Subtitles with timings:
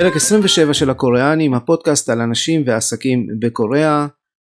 [0.00, 4.06] פרק 27 של הקוריאנים, הפודקאסט על אנשים ועסקים בקוריאה.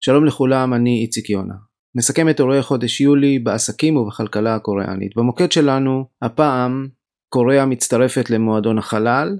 [0.01, 1.53] שלום לכולם, אני איציק יונה.
[1.95, 5.11] נסכם את אירועי חודש יולי בעסקים ובכלכלה הקוריאנית.
[5.15, 6.87] במוקד שלנו, הפעם
[7.29, 9.37] קוריאה מצטרפת למועדון החלל,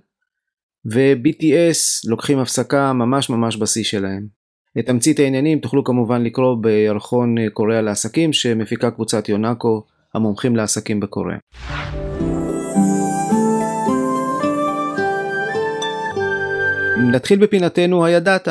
[0.91, 4.27] ו-BTS לוקחים הפסקה ממש ממש בשיא שלהם.
[4.79, 11.39] את תמצית העניינים תוכלו כמובן לקרוא בירחון קוריאה לעסקים שמפיקה קבוצת יונאקו, המומחים לעסקים בקוריאה.
[17.09, 18.47] נתחיל בפינתנו הידעת.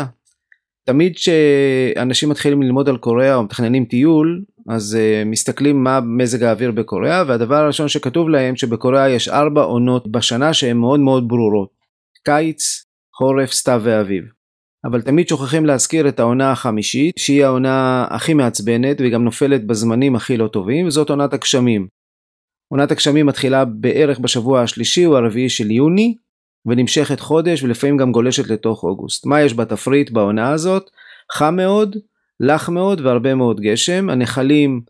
[0.85, 6.71] תמיד כשאנשים מתחילים ללמוד על קוריאה או מתכננים טיול אז uh, מסתכלים מה מזג האוויר
[6.71, 11.71] בקוריאה והדבר הראשון שכתוב להם שבקוריאה יש ארבע עונות בשנה שהן מאוד מאוד ברורות
[12.25, 12.85] קיץ,
[13.17, 14.25] חורף, סתיו ואביב.
[14.85, 20.37] אבל תמיד שוכחים להזכיר את העונה החמישית שהיא העונה הכי מעצבנת וגם נופלת בזמנים הכי
[20.37, 21.89] לא טובים וזאת עונת הגשמים.
[22.73, 26.15] עונת הגשמים מתחילה בערך בשבוע השלישי או הרביעי של יוני
[26.67, 29.27] ונמשכת חודש ולפעמים גם גולשת לתוך אוגוסט.
[29.27, 30.91] מה יש בתפריט בעונה הזאת?
[31.33, 31.97] חם מאוד,
[32.41, 34.11] לח מאוד והרבה מאוד גשם.
[34.11, 34.81] הנחלים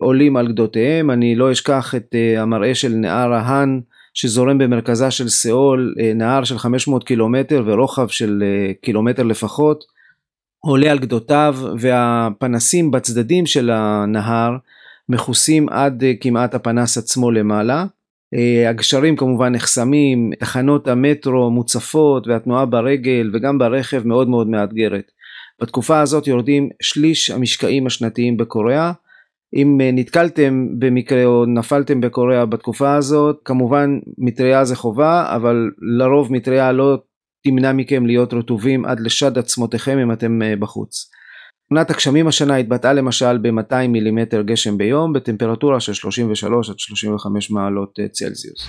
[0.00, 3.80] עולים על גדותיהם, אני לא אשכח את uh, המראה של נהר ההאן
[4.14, 9.84] שזורם במרכזה של סאול, uh, נהר של 500 קילומטר ורוחב של uh, קילומטר לפחות,
[10.58, 14.56] עולה על גדותיו והפנסים בצדדים של הנהר
[15.08, 17.86] מכוסים עד uh, כמעט הפנס עצמו למעלה.
[18.36, 25.10] אה, הגשרים כמובן נחסמים, תחנות המטרו מוצפות והתנועה ברגל וגם ברכב מאוד מאוד מאתגרת.
[25.62, 28.92] בתקופה הזאת יורדים שליש המשקעים השנתיים בקוריאה.
[29.54, 36.32] אם אה, נתקלתם במקרה או נפלתם בקוריאה בתקופה הזאת, כמובן מטריה זה חובה, אבל לרוב
[36.32, 36.98] מטריה לא
[37.44, 41.10] תמנע מכם להיות רטובים עד לשד עצמותיכם אם אתם אה, בחוץ.
[41.70, 47.98] עונת הגשמים השנה התבטאה למשל ב-200 מילימטר גשם ביום בטמפרטורה של 33 עד 35 מעלות
[48.00, 48.68] אה, צלזיוס.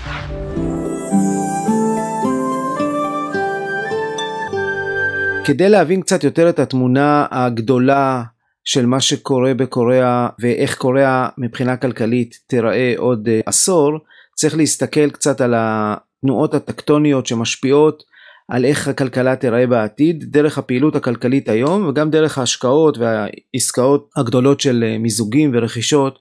[5.45, 8.23] כדי להבין קצת יותר את התמונה הגדולה
[8.63, 13.99] של מה שקורה בקוריאה ואיך קוריאה מבחינה כלכלית תיראה עוד אה, עשור,
[14.36, 18.03] צריך להסתכל קצת על התנועות הטקטוניות שמשפיעות
[18.47, 24.83] על איך הכלכלה תיראה בעתיד דרך הפעילות הכלכלית היום וגם דרך ההשקעות והעסקאות הגדולות של
[24.87, 26.19] אה, מיזוגים ורכישות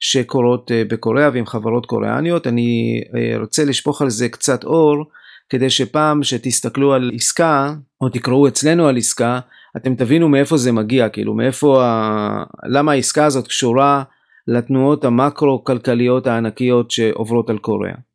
[0.00, 2.46] שקורות אה, בקוריאה ועם חברות קוריאניות.
[2.46, 5.04] אני אה, רוצה לשפוך על זה קצת אור
[5.48, 9.40] כדי שפעם שתסתכלו על עסקה או תקראו אצלנו על עסקה
[9.76, 12.44] אתם תבינו מאיפה זה מגיע כאילו מאיפה ה...
[12.66, 14.02] למה העסקה הזאת קשורה
[14.46, 18.07] לתנועות המקרו כלכליות הענקיות שעוברות על קוריאה.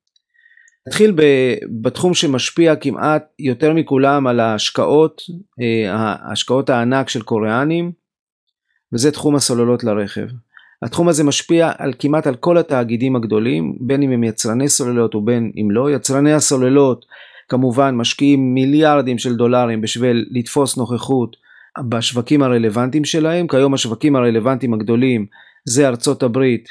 [0.87, 1.15] נתחיל
[1.81, 5.21] בתחום שמשפיע כמעט יותר מכולם על ההשקעות,
[5.61, 7.91] אה, ההשקעות הענק של קוריאנים,
[8.93, 10.27] וזה תחום הסוללות לרכב.
[10.81, 15.51] התחום הזה משפיע על כמעט על כל התאגידים הגדולים, בין אם הם יצרני סוללות ובין
[15.57, 15.91] אם לא.
[15.91, 17.05] יצרני הסוללות
[17.49, 21.35] כמובן משקיעים מיליארדים של דולרים בשביל לתפוס נוכחות
[21.89, 23.47] בשווקים הרלוונטיים שלהם.
[23.47, 25.25] כיום השווקים הרלוונטיים הגדולים
[25.65, 26.69] זה ארצות הברית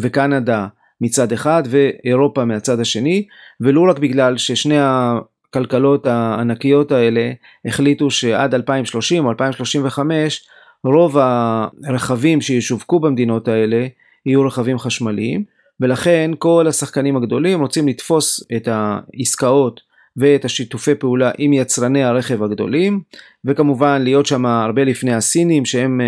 [0.00, 0.66] וקנדה
[1.02, 3.26] מצד אחד ואירופה מהצד השני
[3.60, 7.32] ולו רק בגלל ששני הכלכלות הענקיות האלה
[7.64, 10.46] החליטו שעד 2030 או 2035
[10.84, 13.86] רוב הרכבים שישווקו במדינות האלה
[14.26, 15.44] יהיו רכבים חשמליים
[15.80, 19.80] ולכן כל השחקנים הגדולים רוצים לתפוס את העסקאות
[20.16, 23.00] ואת השיתופי פעולה עם יצרני הרכב הגדולים
[23.44, 26.00] וכמובן להיות שם הרבה לפני הסינים שהם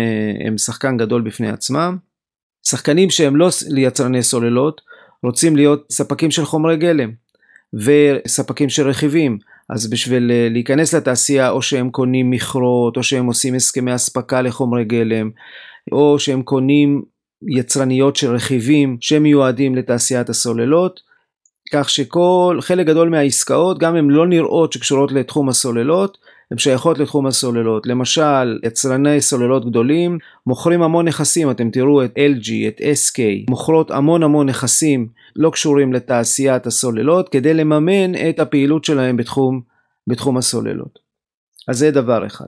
[0.57, 1.97] שחקן גדול בפני עצמם
[2.67, 4.81] שחקנים שהם לא יצרני סוללות
[5.23, 7.11] רוצים להיות ספקים של חומרי גלם
[7.73, 9.37] וספקים של רכיבים.
[9.69, 14.85] אז בשביל אה, להיכנס לתעשייה או שהם קונים מכרות או שהם עושים הסכמי אספקה לחומרי
[14.85, 15.29] גלם
[15.91, 17.01] או שהם קונים
[17.47, 20.99] יצרניות של רכיבים שמיועדים לתעשיית הסוללות
[21.73, 26.17] כך שכל חלק גדול מהעסקאות גם אם לא נראות שקשורות לתחום הסוללות
[26.51, 27.87] הן שייכות לתחום הסוללות.
[27.87, 30.17] למשל, יצרני סוללות גדולים
[30.47, 33.19] מוכרים המון נכסים, אתם תראו את LG, את SK,
[33.49, 39.61] מוכרות המון המון נכסים לא קשורים לתעשיית הסוללות כדי לממן את הפעילות שלהם בתחום,
[40.07, 40.99] בתחום הסוללות.
[41.67, 42.47] אז זה דבר אחד.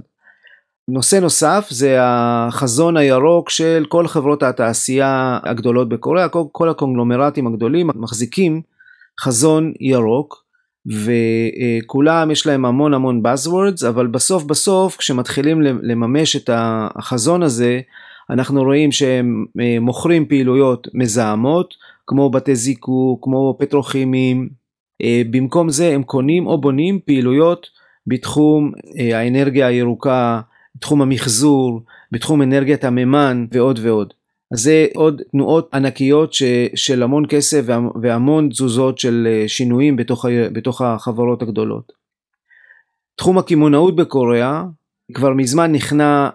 [0.88, 7.89] נושא נוסף זה החזון הירוק של כל חברות התעשייה הגדולות בקוריאה, כל, כל הקונגלומרטים הגדולים
[7.95, 8.61] מחזיקים
[9.21, 10.46] חזון ירוק
[10.88, 17.80] וכולם יש להם המון המון buzzwords אבל בסוף בסוף כשמתחילים לממש את החזון הזה
[18.30, 21.74] אנחנו רואים שהם אה, מוכרים פעילויות מזהמות
[22.07, 24.50] כמו בתי זיקוק כמו פטרוכימיים
[25.01, 27.68] אה, במקום זה הם קונים או בונים פעילויות
[28.07, 30.42] בתחום אה, האנרגיה הירוקה
[30.75, 31.81] בתחום המחזור
[32.12, 34.13] בתחום אנרגיית המימן ועוד ועוד
[34.51, 36.44] אז זה עוד תנועות ענקיות ש,
[36.75, 37.63] של המון כסף
[38.01, 41.91] והמון תזוזות של אה, שינויים בתוך, בתוך החברות הגדולות.
[43.15, 44.63] תחום הקמעונאות בקוריאה
[45.13, 46.29] כבר מזמן נכנע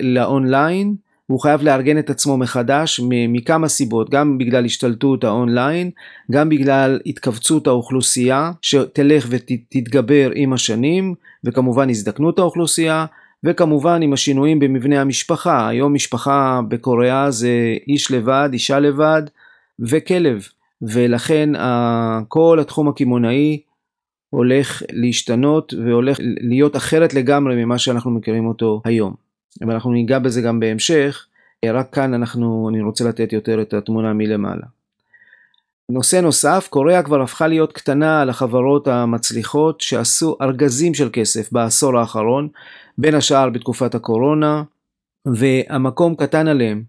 [0.00, 0.94] לאונליין,
[1.26, 5.90] הוא חייב לארגן את עצמו מחדש מכמה סיבות, גם בגלל השתלטות האונליין,
[6.30, 11.14] גם בגלל התכווצות האוכלוסייה שתלך ותתגבר עם השנים,
[11.44, 13.06] וכמובן הזדקנות האוכלוסייה,
[13.44, 19.22] וכמובן עם השינויים במבנה המשפחה, היום משפחה בקוריאה זה איש לבד, אישה לבד
[19.78, 20.48] וכלב,
[20.82, 21.50] ולכן
[22.28, 23.60] כל התחום הקמעונאי
[24.30, 29.14] הולך להשתנות והולך להיות אחרת לגמרי ממה שאנחנו מכירים אותו היום.
[29.60, 31.26] ואנחנו ניגע בזה גם בהמשך,
[31.64, 34.73] רק כאן אנחנו, אני רוצה לתת יותר את התמונה מלמעלה.
[35.90, 41.98] נושא נוסף, קוריאה כבר הפכה להיות קטנה על החברות המצליחות שעשו ארגזים של כסף בעשור
[41.98, 42.48] האחרון,
[42.98, 44.62] בין השאר בתקופת הקורונה,
[45.26, 46.82] והמקום קטן עליהם,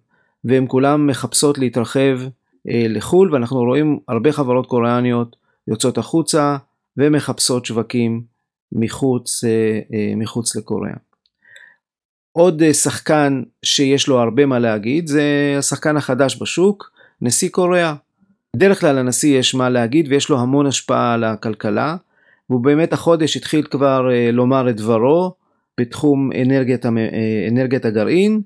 [0.43, 2.19] והן כולם מחפשות להתרחב
[2.69, 5.35] אה, לחו"ל, ואנחנו רואים הרבה חברות קוריאניות
[5.67, 6.57] יוצאות החוצה
[6.97, 8.21] ומחפשות שווקים
[8.71, 10.95] מחוץ, אה, אה, מחוץ לקוריאה.
[12.31, 16.91] עוד אה, שחקן שיש לו הרבה מה להגיד זה השחקן החדש בשוק,
[17.21, 17.95] נשיא קוריאה.
[18.55, 21.95] בדרך כלל לנשיא יש מה להגיד ויש לו המון השפעה על הכלכלה,
[22.49, 25.33] והוא באמת החודש התחיל כבר לומר את דברו
[25.79, 26.85] בתחום אנרגיית,
[27.51, 28.41] אנרגיית הגרעין,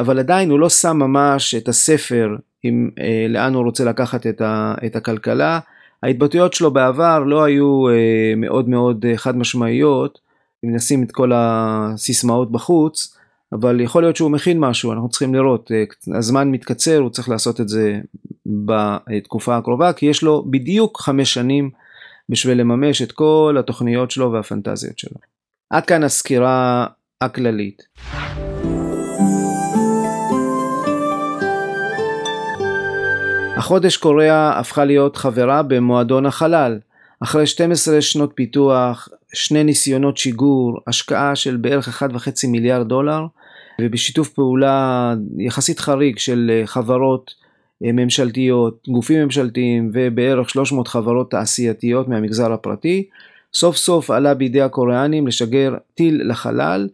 [0.00, 2.90] אבל עדיין הוא לא שם ממש את הספר עם
[3.28, 5.58] לאן הוא רוצה לקחת את, ה, את הכלכלה,
[6.02, 7.94] ההתבטאויות שלו בעבר לא היו אה,
[8.36, 10.18] מאוד מאוד אה, חד משמעיות,
[10.64, 13.16] אם נשים את כל הסיסמאות בחוץ,
[13.52, 17.60] אבל יכול להיות שהוא מכין משהו, אנחנו צריכים לראות, אה, הזמן מתקצר, הוא צריך לעשות
[17.60, 18.00] את זה
[18.46, 21.70] בתקופה הקרובה, כי יש לו בדיוק חמש שנים
[22.28, 25.16] בשביל לממש את כל התוכניות שלו והפנטזיות שלו.
[25.70, 26.86] עד כאן הסקירה
[27.20, 27.82] הכללית.
[33.56, 36.78] החודש קוריאה הפכה להיות חברה במועדון החלל.
[37.20, 43.26] אחרי 12 שנות פיתוח, שני ניסיונות שיגור, השקעה של בערך 1.5 מיליארד דולר,
[43.80, 47.34] ובשיתוף פעולה יחסית חריג של חברות
[47.84, 53.08] אה, ממשלתיות, גופים ממשלתיים ובערך 300 חברות תעשייתיות מהמגזר הפרטי,
[53.54, 56.88] סוף סוף עלה בידי הקוריאנים לשגר טיל לחלל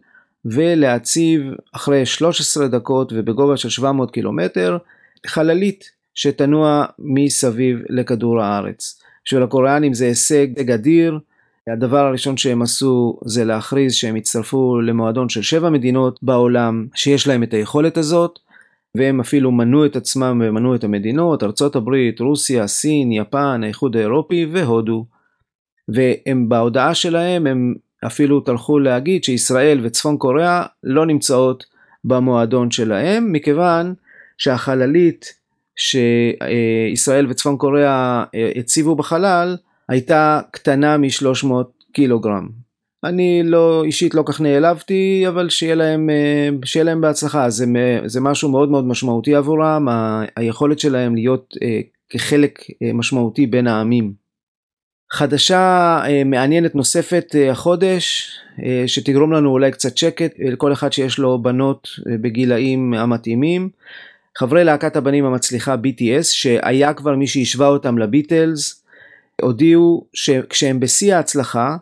[0.45, 1.41] ולהציב
[1.71, 4.77] אחרי 13 דקות ובגובה של 700 קילומטר
[5.27, 9.01] חללית שתנוע מסביב לכדור הארץ.
[9.25, 11.19] בשביל הקוריאנים זה הישג אדיר.
[11.73, 17.43] הדבר הראשון שהם עשו זה להכריז שהם הצטרפו למועדון של שבע מדינות בעולם שיש להם
[17.43, 18.39] את היכולת הזאת,
[18.95, 24.45] והם אפילו מנו את עצמם ומנו את המדינות, ארצות הברית, רוסיה, סין, יפן, האיחוד האירופי
[24.51, 25.05] והודו.
[25.87, 27.75] והם בהודעה שלהם הם
[28.05, 31.65] אפילו טרחו להגיד שישראל וצפון קוריאה לא נמצאות
[32.03, 33.93] במועדון שלהם, מכיוון
[34.37, 35.33] שהחללית
[35.75, 39.57] שישראל וצפון קוריאה אה, הציבו בחלל
[39.89, 41.47] הייתה קטנה מ-300
[41.93, 42.49] קילוגרם.
[43.03, 47.65] אני לא אישית לא כך נעלבתי אבל שיהיה להם, אה, שיהיה להם בהצלחה זה,
[48.05, 51.79] זה משהו מאוד מאוד משמעותי עבורם ה, היכולת שלהם להיות אה,
[52.09, 52.59] כחלק
[52.93, 54.27] משמעותי בין העמים.
[55.11, 58.31] חדשה מעניינת נוספת החודש
[58.87, 61.87] שתגרום לנו אולי קצת שקט לכל אחד שיש לו בנות
[62.21, 63.69] בגילאים המתאימים
[64.37, 68.83] חברי להקת הבנים המצליחה BTS שהיה כבר מי שהשווה אותם לביטלס
[69.41, 71.77] הודיעו שכשהם בשיא ההצלחה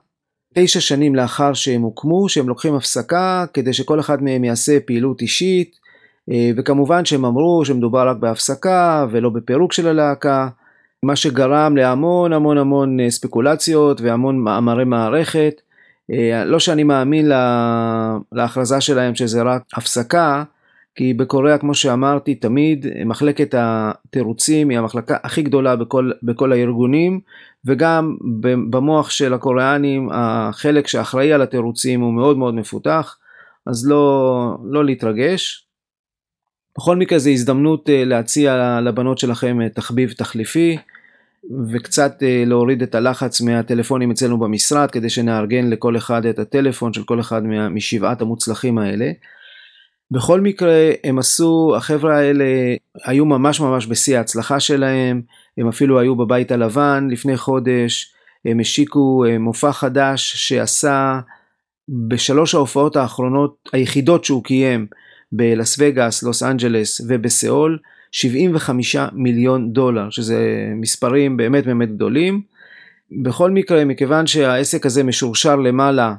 [0.53, 5.75] תשע שנים לאחר שהם הוקמו שהם לוקחים הפסקה כדי שכל אחד מהם יעשה פעילות אישית
[6.31, 10.47] אה, וכמובן שהם אמרו שמדובר רק בהפסקה ולא בפירוק של הלהקה
[11.03, 15.61] מה שגרם להמון המון המון אה, ספקולציות והמון מאמרי מערכת.
[16.11, 17.31] אה, לא שאני מאמין
[18.31, 20.43] להכרזה שלהם שזה רק הפסקה
[20.95, 27.19] כי בקוריאה כמו שאמרתי תמיד מחלקת התירוצים היא המחלקה הכי גדולה בכל, בכל הארגונים
[27.65, 28.15] וגם
[28.69, 33.17] במוח של הקוריאנים החלק שאחראי על התירוצים הוא מאוד מאוד מפותח
[33.67, 35.67] אז לא, לא להתרגש.
[36.77, 40.77] בכל מקרה זו הזדמנות אה, להציע לבנות שלכם אה, תחביב תחליפי
[41.71, 47.03] וקצת אה, להוריד את הלחץ מהטלפונים אצלנו במשרד כדי שנארגן לכל אחד את הטלפון של
[47.03, 49.11] כל אחד משבעת המוצלחים האלה.
[50.11, 52.45] בכל מקרה הם עשו, החבר'ה האלה
[53.05, 55.21] היו ממש ממש בשיא ההצלחה שלהם,
[55.57, 58.13] הם אפילו היו בבית הלבן לפני חודש,
[58.45, 61.19] הם השיקו אה, מופע חדש שעשה
[62.07, 64.87] בשלוש ההופעות האחרונות היחידות שהוא קיים
[65.31, 67.79] בלאס וגאס, לוס אנג'לס ובסיאול,
[68.11, 72.41] 75 מיליון דולר, שזה מספרים באמת באמת גדולים.
[73.23, 76.13] בכל מקרה, מכיוון שהעסק הזה משורשר למעלה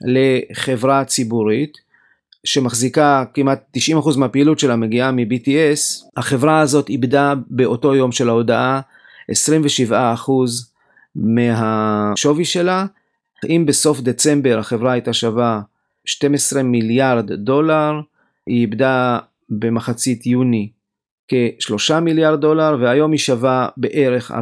[0.00, 1.78] לחברה ציבורית,
[2.44, 8.80] שמחזיקה כמעט 90% מהפעילות שלה מגיעה מ-BTS, החברה הזאת איבדה באותו יום של ההודעה
[9.30, 9.92] 27%
[11.16, 12.86] מהשווי שלה,
[13.48, 15.60] אם בסוף דצמבר החברה הייתה שווה
[16.04, 18.00] 12 מיליארד דולר,
[18.46, 19.18] היא איבדה
[19.50, 20.68] במחצית יוני
[21.28, 24.36] כ-3 מיליארד דולר והיום היא שווה בערך 4.5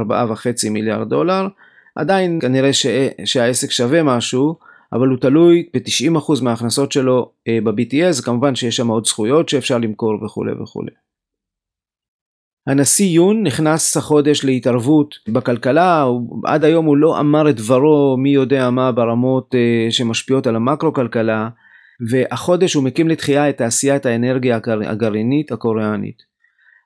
[0.71, 1.49] מיליארד דולר.
[1.95, 2.87] עדיין כנראה ש...
[3.25, 4.57] שהעסק שווה משהו,
[4.93, 10.25] אבל הוא תלוי ב-90% מההכנסות שלו אה, ב-BTS, כמובן שיש שם עוד זכויות שאפשר למכור
[10.25, 10.91] וכולי וכולי.
[12.67, 16.05] הנשיא יון נכנס החודש להתערבות בכלכלה,
[16.45, 21.49] עד היום הוא לא אמר את דברו מי יודע מה ברמות אה, שמשפיעות על המקרו-כלכלה,
[22.11, 26.23] והחודש הוא מקים לתחייה את תעשיית האנרגיה הגרעינית הקוריאנית.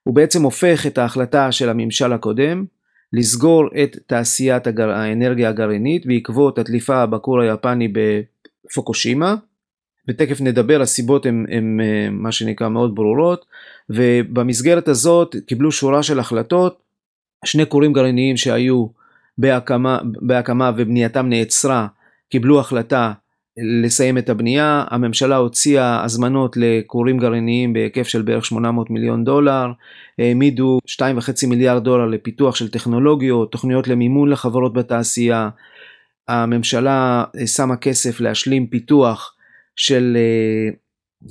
[0.02, 2.64] הוא בעצם הופך את ההחלטה של הממשל הקודם
[3.12, 4.90] לסגור את תעשיית הגר...
[4.90, 9.34] האנרגיה הגרעינית בעקבות הדליפה בכור היפני בפוקושימה.
[10.08, 13.46] ותכף נדבר הסיבות הן אה, מה שנקרא מאוד ברורות.
[13.90, 16.78] ובמסגרת הזאת קיבלו שורה של החלטות.
[17.44, 18.86] שני כורים גרעיניים שהיו
[19.38, 21.86] בהקמה, בהקמה ובנייתם נעצרה
[22.30, 23.12] קיבלו החלטה
[23.58, 29.66] לסיים את הבנייה, הממשלה הוציאה הזמנות לכורים גרעיניים בהיקף של בערך 800 מיליון דולר,
[30.18, 35.48] העמידו 2.5 מיליארד דולר לפיתוח של טכנולוגיות, תוכניות למימון לחברות בתעשייה,
[36.28, 39.34] הממשלה שמה כסף להשלים פיתוח
[39.76, 40.70] של אה,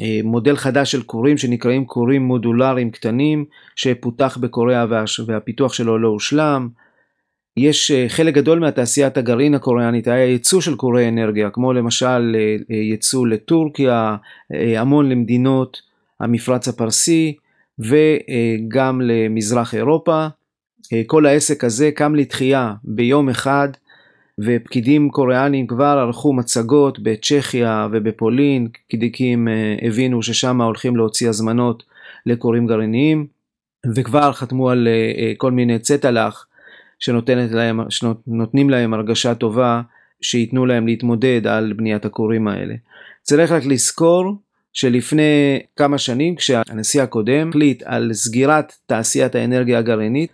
[0.06, 4.86] אה, מודל חדש של כורים שנקראים כורים מודולריים קטנים שפותח בקוריאה
[5.28, 6.70] והפיתוח שלו לא הושלם.
[7.58, 12.36] יש אה, חלק גדול מהתעשיית הגרעין הקוריאנית היה ייצוא של קורי אנרגיה כמו למשל
[12.70, 14.16] ייצוא לטורקיה,
[14.78, 15.82] המון למדינות
[16.20, 17.36] המפרץ הפרסי
[17.80, 20.28] וגם למזרח אירופה.
[21.06, 23.70] כל העסק הזה קם לתחייה ביום אחד
[24.40, 31.84] ופקידים קוריאנים כבר ערכו מצגות בצ'כיה ובפולין, פקידיקים אה, הבינו ששם הולכים להוציא הזמנות
[32.26, 33.28] לקוראים גרעיניים
[33.96, 36.48] וכבר חתמו על אה, אה, כל מיני צטלח
[37.52, 39.82] להם, שנותנים להם הרגשה טובה
[40.22, 42.74] שייתנו להם להתמודד על בניית הכורים האלה.
[43.22, 44.36] צריך רק לזכור
[44.74, 50.32] שלפני כמה שנים כשהנשיא הקודם החליט על סגירת תעשיית האנרגיה הגרעינית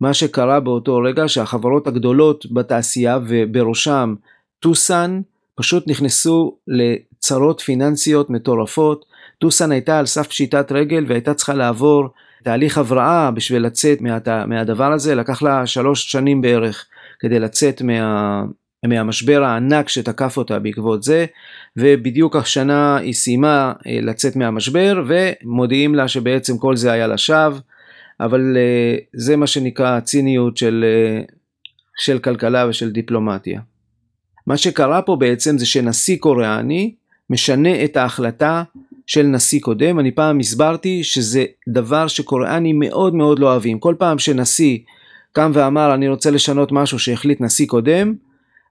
[0.00, 4.14] מה שקרה באותו רגע שהחברות הגדולות בתעשייה ובראשם
[4.60, 5.20] טוסן
[5.54, 9.04] פשוט נכנסו לצרות פיננסיות מטורפות.
[9.38, 12.08] טוסן הייתה על סף פשיטת רגל והייתה צריכה לעבור
[12.46, 16.86] תהליך הבראה בשביל לצאת מה, מהדבר הזה, לקח לה שלוש שנים בערך
[17.20, 18.42] כדי לצאת מה,
[18.86, 21.26] מהמשבר הענק שתקף אותה בעקבות זה,
[21.76, 27.58] ובדיוק השנה היא סיימה אה, לצאת מהמשבר ומודיעים לה שבעצם כל זה היה לשווא.
[28.20, 30.84] אבל uh, זה מה שנקרא הציניות של,
[31.28, 31.32] uh,
[31.98, 33.60] של כלכלה ושל דיפלומטיה.
[34.46, 36.94] מה שקרה פה בעצם זה שנשיא קוריאני
[37.30, 38.62] משנה את ההחלטה
[39.06, 44.18] של נשיא קודם, אני פעם הסברתי שזה דבר שקוריאנים מאוד מאוד לא אוהבים, כל פעם
[44.18, 44.78] שנשיא
[45.32, 48.14] קם ואמר אני רוצה לשנות משהו שהחליט נשיא קודם,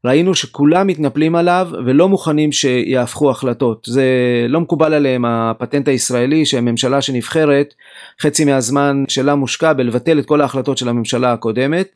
[0.05, 3.87] ראינו שכולם מתנפלים עליו ולא מוכנים שיהפכו החלטות.
[3.89, 4.05] זה
[4.49, 7.73] לא מקובל עליהם הפטנט הישראלי שהממשלה שנבחרת
[8.21, 11.87] חצי מהזמן שלה מושקע בלבטל את כל ההחלטות של הממשלה הקודמת.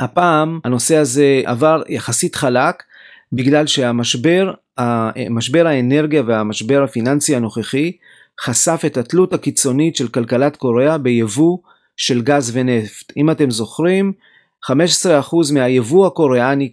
[0.00, 2.82] הפעם הנושא הזה עבר יחסית חלק
[3.34, 4.52] בגלל שהמשבר
[5.30, 7.92] משבר האנרגיה והמשבר הפיננסי הנוכחי
[8.40, 11.58] חשף את התלות הקיצונית של כלכלת קוריאה ביבוא
[11.96, 13.12] של גז ונפט.
[13.16, 14.12] אם אתם זוכרים
[14.70, 14.72] 15%
[15.54, 16.70] מהיבוא הקוריאני,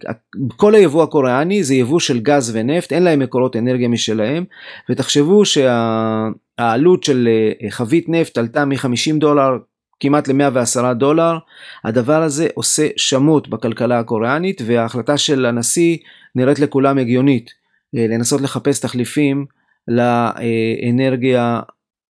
[0.56, 4.44] כל היבוא הקוריאני זה יבוא של גז ונפט, אין להם מקורות אנרגיה משלהם,
[4.90, 7.28] ותחשבו שהעלות של
[7.62, 9.58] אה, חבית נפט עלתה מ-50 דולר
[10.02, 11.38] כמעט ל-110 דולר,
[11.84, 15.96] הדבר הזה עושה שמות בכלכלה הקוריאנית, וההחלטה של הנשיא
[16.34, 17.50] נראית לכולם הגיונית,
[17.96, 19.46] אה, לנסות לחפש תחליפים
[19.88, 21.60] לאנרגיה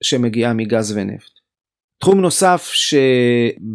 [0.03, 1.31] שמגיעה מגז ונפט.
[1.99, 2.71] תחום נוסף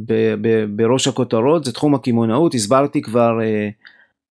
[0.09, 3.43] שבראש הכותרות זה תחום הקמעונאות, הסברתי כבר uh,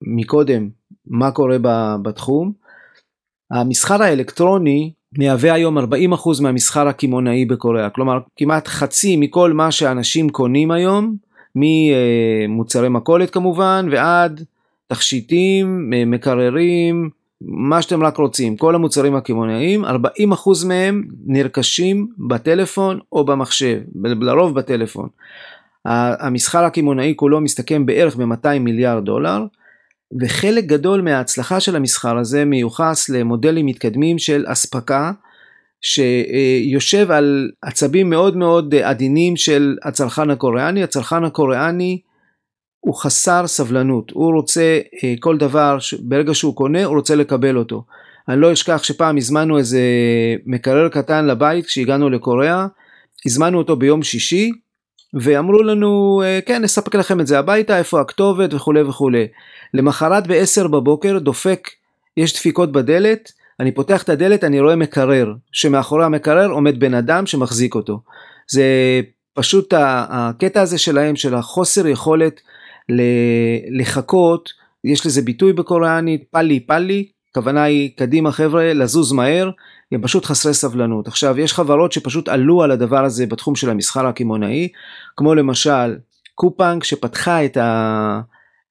[0.02, 0.70] מקודם
[1.06, 1.58] מה קורה
[2.02, 2.54] בתחום.
[3.52, 5.82] המסחר האלקטרוני מהווה היום 40%
[6.42, 11.16] מהמסחר הקמעונאי בקוריאה, כלומר כמעט חצי מכל מה שאנשים קונים היום,
[11.56, 14.44] ממוצרי מכולת כמובן ועד
[14.88, 17.10] תכשיטים, מקררים,
[17.42, 19.90] מה שאתם רק רוצים, כל המוצרים הקמעונאיים, 40%
[20.68, 25.10] מהם נרכשים בטלפון או במחשב, לרוב בטלפון.
[25.86, 29.46] המסחר הקמעונאי כולו מסתכם בערך ב-200 מיליארד דולר,
[30.22, 35.12] וחלק גדול מההצלחה של המסחר הזה מיוחס למודלים מתקדמים של אספקה,
[35.82, 40.84] שיושב על עצבים מאוד מאוד עדינים של הצרכן הקוריאני.
[40.84, 42.02] הצרכן הקוריאני
[42.80, 47.84] הוא חסר סבלנות, הוא רוצה אה, כל דבר, ברגע שהוא קונה הוא רוצה לקבל אותו.
[48.28, 49.82] אני לא אשכח שפעם הזמנו איזה
[50.46, 52.68] מקרר קטן לבית כשהגענו לקוריאה,
[53.26, 54.52] הזמנו אותו ביום שישי
[55.22, 59.28] ואמרו לנו כן נספק לכם את זה הביתה איפה הכתובת וכולי וכולי.
[59.74, 61.70] למחרת ב-10 בבוקר דופק
[62.18, 67.26] יש דפיקות בדלת אני פותח את הדלת אני רואה מקרר שמאחורי המקרר עומד בן אדם
[67.26, 68.00] שמחזיק אותו.
[68.52, 68.66] זה
[69.34, 69.74] פשוט
[70.10, 72.42] הקטע הזה שלהם של החוסר יכולת
[73.70, 74.50] לחכות
[74.84, 79.50] יש לזה ביטוי בקוריאנית פאלי פאלי הכוונה היא קדימה חבר'ה לזוז מהר
[79.92, 81.08] הם פשוט חסרי סבלנות.
[81.08, 84.70] עכשיו יש חברות שפשוט עלו על הדבר הזה בתחום של המסחר הקמעונאי
[85.18, 85.96] כמו למשל
[86.36, 88.22] קופנג שפתחה את, ה,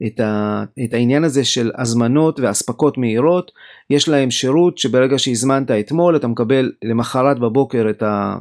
[0.07, 3.51] את, ה, את העניין הזה של הזמנות ואספקות מהירות.
[3.91, 8.37] יש להם שירות שברגע שהזמנת אתמול אתה מקבל למחרת בבוקר את, ה,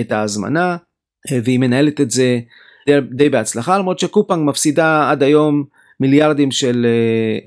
[0.00, 0.76] את ההזמנה
[1.44, 2.40] והיא מנהלת את זה
[2.86, 5.64] די, די בהצלחה למרות שקופנג מפסידה עד היום
[6.00, 6.86] מיליארדים של,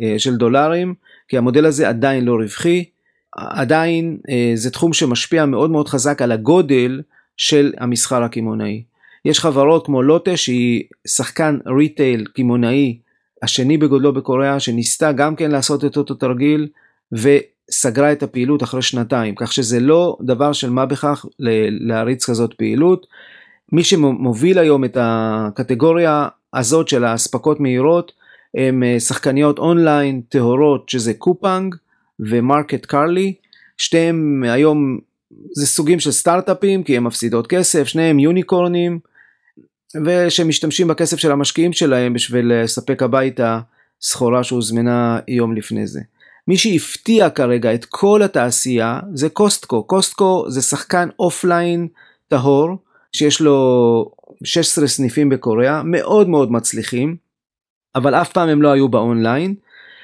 [0.01, 0.93] אה, של דולרים
[1.27, 2.85] כי המודל הזה עדיין לא רווחי
[3.35, 7.01] עדיין אה, זה תחום שמשפיע מאוד מאוד חזק על הגודל
[7.37, 8.83] של המסחר הקמעונאי.
[9.25, 12.97] יש חברות כמו לוטה שהיא שחקן ריטייל קמעונאי
[13.41, 16.67] השני בגודלו בקוריאה שניסתה גם כן לעשות את אותו תרגיל
[17.11, 21.25] וסגרה את הפעילות אחרי שנתיים כך שזה לא דבר של מה בכך
[21.69, 23.07] להריץ כזאת פעילות.
[23.71, 28.11] מי שמוביל היום את הקטגוריה הזאת של האספקות מהירות
[28.57, 31.75] הם אה, שחקניות אונליין טהורות שזה Coupang
[32.21, 33.33] ו Market Kurly
[33.77, 34.99] שתיהם היום
[35.51, 38.99] זה סוגים של סטארט-אפים כי הם מפסידות כסף שניהם יוניקורנים
[40.05, 43.59] ושמשתמשים בכסף של המשקיעים שלהם בשביל לספק הביתה
[44.01, 45.99] סחורה שהוזמנה יום לפני זה.
[46.47, 51.87] מי שהפתיע כרגע את כל התעשייה זה Costco, Costco זה שחקן offline
[52.27, 52.77] טהור
[53.11, 54.11] שיש לו
[54.43, 57.15] 16 סניפים בקוריאה מאוד מאוד מצליחים
[57.95, 59.55] אבל אף פעם הם לא היו באונליין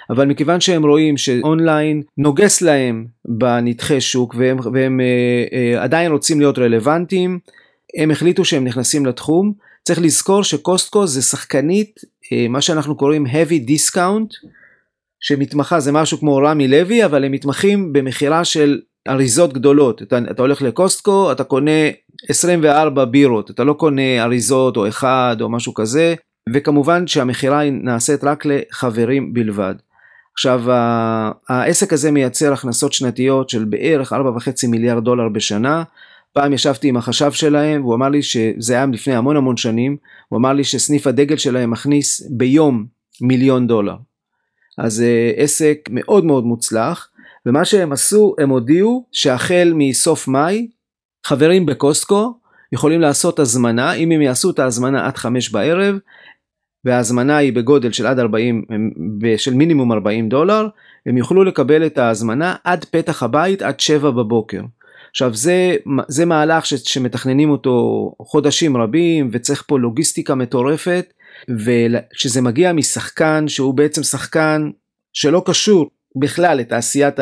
[0.09, 6.39] אבל מכיוון שהם רואים שאונליין נוגס להם בנתחי שוק והם, והם אה, אה, עדיין רוצים
[6.39, 7.39] להיות רלוונטיים
[7.97, 12.01] הם החליטו שהם נכנסים לתחום צריך לזכור שקוסטקו זה שחקנית
[12.31, 14.49] אה, מה שאנחנו קוראים heavy discount
[15.19, 20.41] שמתמחה זה משהו כמו רמי לוי אבל הם מתמחים במכירה של אריזות גדולות אתה, אתה
[20.41, 21.71] הולך לקוסטקו אתה קונה
[22.29, 26.15] 24 בירות אתה לא קונה אריזות או אחד או משהו כזה
[26.53, 29.75] וכמובן שהמכירה נעשית רק לחברים בלבד.
[30.37, 30.63] עכשיו
[31.49, 34.17] העסק הזה מייצר הכנסות שנתיות של בערך 4.5
[34.67, 35.83] מיליארד דולר בשנה.
[36.33, 39.97] פעם ישבתי עם החשב שלהם והוא אמר לי שזה היה לפני המון המון שנים,
[40.29, 42.85] הוא אמר לי שסניף הדגל שלהם מכניס ביום
[43.21, 43.95] מיליון דולר.
[44.77, 47.09] אז אה, עסק מאוד מאוד מוצלח
[47.45, 50.67] ומה שהם עשו הם הודיעו שהחל מסוף מאי
[51.25, 52.33] חברים בקוסטקו
[52.71, 55.97] יכולים לעשות הזמנה אם הם יעשו את ההזמנה עד חמש בערב
[56.87, 58.65] וההזמנה היא בגודל של עד 40,
[59.37, 60.67] של מינימום 40 דולר,
[61.05, 64.61] הם יוכלו לקבל את ההזמנה עד פתח הבית עד 7 בבוקר.
[65.09, 65.75] עכשיו זה,
[66.07, 71.13] זה מהלך ש, שמתכננים אותו חודשים רבים וצריך פה לוגיסטיקה מטורפת
[71.49, 74.69] וכשזה מגיע משחקן שהוא בעצם שחקן
[75.13, 77.19] שלא קשור בכלל לתעשיית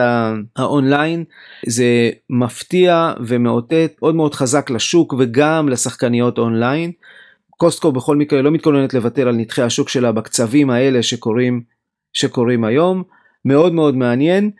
[0.56, 1.23] האונליין
[1.67, 6.91] זה מפתיע ומאותת מאוד מאוד חזק לשוק וגם לשחקניות אונליין
[7.57, 11.61] קוסטקו בכל מקרה לא מתכוננת לוותר על נתחי השוק שלה בקצבים האלה שקורים,
[12.13, 13.03] שקורים היום,
[13.45, 14.51] מאוד מאוד מעניין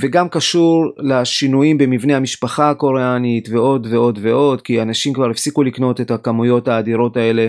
[0.00, 6.10] וגם קשור לשינויים במבנה המשפחה הקוריאנית ועוד ועוד ועוד כי אנשים כבר הפסיקו לקנות את
[6.10, 7.48] הכמויות האדירות האלה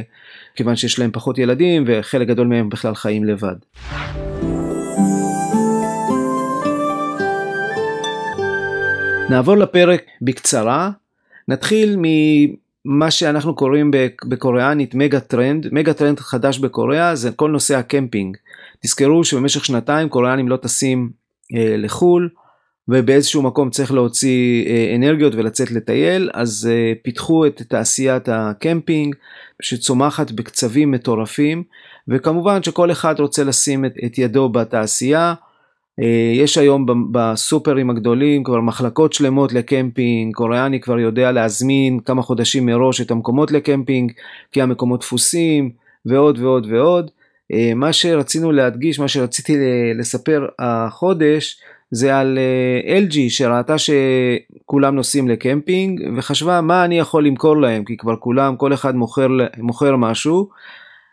[0.56, 3.56] כיוון שיש להם פחות ילדים וחלק גדול מהם בכלל חיים לבד.
[9.30, 10.92] נעבור לפרק בקצרה,
[11.48, 11.96] נתחיל
[12.86, 13.92] מה שאנחנו קוראים
[14.26, 18.38] בקוריאנית mega trend, mega trend חדש בקוריאה זה כל נושא הקמפינג.
[18.84, 21.10] תזכרו שבמשך שנתיים קוריאנים לא טסים
[21.56, 22.30] אה, לחו"ל
[22.88, 29.16] ובאיזשהו מקום צריך להוציא אה, אנרגיות ולצאת לטייל אז אה, פיתחו את תעשיית הקמפינג
[29.62, 31.64] שצומחת בקצבים מטורפים
[32.08, 35.34] וכמובן שכל אחד רוצה לשים את, את ידו בתעשייה.
[36.00, 42.66] אה, יש היום בסופרים הגדולים כבר מחלקות שלמות לקמפינג, קוריאני כבר יודע להזמין כמה חודשים
[42.66, 44.12] מראש את המקומות לקמפינג,
[44.52, 45.72] כי המקומות דפוסים
[46.06, 47.12] ועוד ועוד ועוד.
[47.54, 49.54] אה, מה שרצינו להדגיש, מה שרציתי
[49.96, 57.62] לספר החודש, זה על אה, LG שראתה שכולם נוסעים לקמפינג וחשבה מה אני יכול למכור
[57.62, 59.28] להם כי כבר כולם כל אחד מוכר,
[59.58, 60.50] מוכר משהו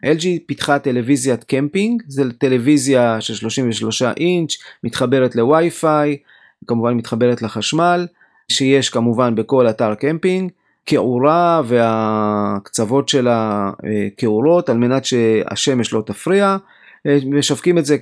[0.05, 4.53] LG פיתחה טלוויזיית קמפינג, זה טלוויזיה של 33 אינץ',
[4.85, 6.17] מתחברת לווי-פיי,
[6.67, 8.07] כמובן מתחברת לחשמל,
[8.53, 10.51] שיש כמובן בכל אתר קמפינג,
[10.87, 16.57] קעורה והקצוות שלה אה, קעורות על מנת שהשמש לא תפריע,
[17.07, 17.97] אה, משווקים את זה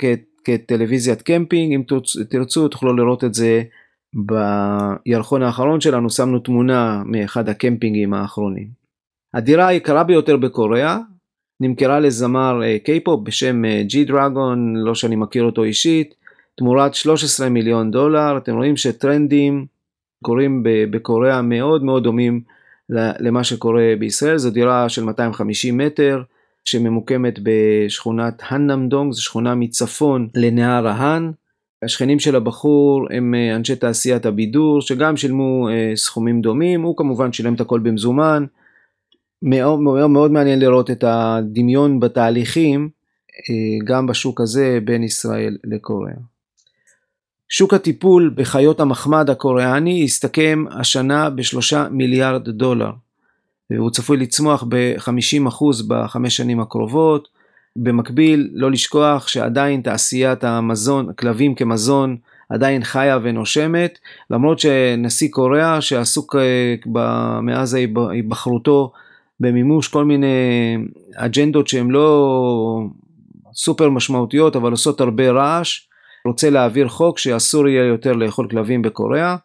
[0.45, 1.83] כטלוויזיית קמפינג, אם
[2.29, 3.63] תרצו תוכלו לראות את זה
[4.15, 8.69] בירחון האחרון שלנו, שמנו תמונה מאחד הקמפינגים האחרונים.
[9.35, 10.99] הדירה היקרה ביותר בקוריאה
[11.61, 16.15] נמכרה לזמר קיי-פופ בשם ג'י דרגון, לא שאני מכיר אותו אישית,
[16.57, 18.37] תמורת 13 מיליון דולר.
[18.37, 19.67] אתם רואים שטרנדים
[20.23, 22.41] קורים בקוריאה מאוד מאוד דומים
[22.91, 24.39] למה שקורה בישראל.
[24.39, 26.23] זו דירה של 250 מטר
[26.65, 31.31] שממוקמת בשכונת הננמדונג, זו שכונה מצפון לנהר ההאן.
[31.83, 37.61] השכנים של הבחור הם אנשי תעשיית הבידור שגם שילמו סכומים דומים, הוא כמובן שילם את
[37.61, 38.45] הכל במזומן.
[39.43, 42.89] מאוד, מאוד, מאוד מעניין לראות את הדמיון בתהליכים
[43.85, 46.17] גם בשוק הזה בין ישראל לקוריאה.
[47.49, 52.91] שוק הטיפול בחיות המחמד הקוריאני הסתכם השנה בשלושה מיליארד דולר.
[53.71, 57.29] והוא צפוי לצמוח ב-50% בחמש שנים הקרובות.
[57.77, 62.17] במקביל, לא לשכוח שעדיין תעשיית המזון, כלבים כמזון,
[62.49, 63.99] עדיין חיה ונושמת,
[64.31, 66.37] למרות שנשיא קוריאה שעסוק
[67.43, 68.93] מאז היבחרותו
[69.41, 70.27] במימוש כל מיני
[71.17, 72.81] אג'נדות שהן לא
[73.55, 75.81] סופר משמעותיות אבל עושות הרבה רעש,
[76.27, 79.37] רוצה להעביר חוק שאסור יהיה יותר לאכול כלבים בקוריאה.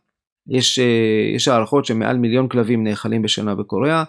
[0.48, 0.80] יש,
[1.36, 4.04] יש הערכות שמעל מיליון כלבים נאכלים בשנה בקוריאה.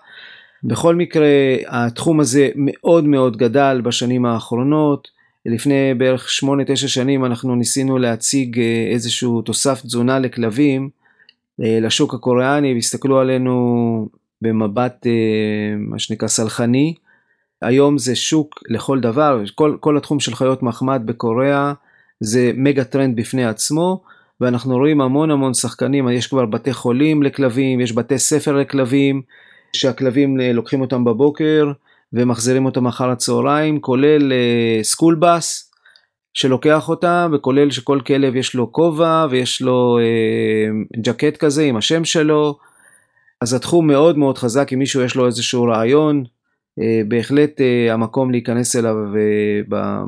[0.64, 1.26] בכל מקרה
[1.68, 5.08] התחום הזה מאוד מאוד גדל בשנים האחרונות.
[5.46, 8.60] לפני בערך 8-9 שנים אנחנו ניסינו להציג
[8.92, 10.90] איזשהו תוסף תזונה לכלבים
[11.58, 14.08] לשוק הקוריאני והסתכלו עלינו
[14.42, 15.06] במבט
[15.78, 16.94] מה שנקרא סלחני.
[17.62, 21.72] היום זה שוק לכל דבר, כל, כל התחום של חיות מחמד בקוריאה
[22.20, 24.02] זה מגה טרנד בפני עצמו
[24.40, 29.22] ואנחנו רואים המון המון שחקנים, יש כבר בתי חולים לכלבים, יש בתי ספר לכלבים
[29.72, 31.72] שהכלבים לוקחים אותם בבוקר
[32.12, 34.32] ומחזירים אותם אחר הצהריים, כולל
[34.82, 35.72] סקול בס
[36.34, 42.04] שלוקח אותם וכולל שכל כלב יש לו כובע ויש לו אה, ג'קט כזה עם השם
[42.04, 42.58] שלו.
[43.42, 46.24] אז התחום מאוד מאוד חזק, אם מישהו יש לו איזשהו רעיון,
[47.08, 48.94] בהחלט המקום להיכנס אליו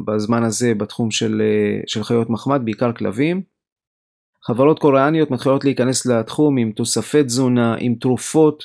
[0.05, 1.42] בזמן הזה בתחום של,
[1.87, 3.42] של חיות מחמד, בעיקר כלבים.
[4.42, 8.64] חברות קוריאניות מתחילות להיכנס לתחום עם תוספי תזונה, עם תרופות,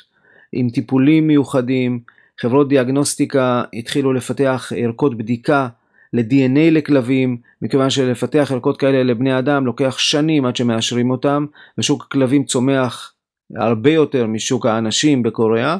[0.54, 2.00] עם טיפולים מיוחדים.
[2.42, 5.68] חברות דיאגנוסטיקה התחילו לפתח ערכות בדיקה
[6.14, 11.46] ל-DNA לכלבים, מכיוון שלפתח ערכות כאלה לבני אדם לוקח שנים עד שמאשרים אותם,
[11.78, 13.14] ושוק הכלבים צומח
[13.56, 15.78] הרבה יותר משוק האנשים בקוריאה,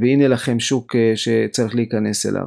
[0.00, 2.46] והנה לכם שוק שצריך להיכנס אליו.